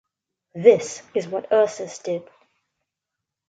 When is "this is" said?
0.55-1.27